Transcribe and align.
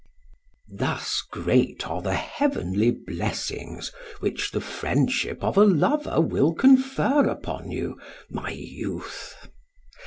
Thus 0.73 1.21
great 1.31 1.87
are 1.87 2.01
the 2.01 2.15
heavenly 2.15 2.89
blessings 2.89 3.91
which 4.19 4.49
the 4.49 4.59
friendship 4.59 5.43
of 5.43 5.57
a 5.59 5.63
lover 5.63 6.19
will 6.19 6.55
confer 6.55 7.27
upon 7.29 7.69
you, 7.69 7.99
my 8.27 8.49
youth. 8.49 9.35